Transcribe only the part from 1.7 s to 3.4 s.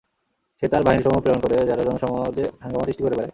জনসমাজে হাঙ্গামা সৃষ্টি করে বেড়ায়।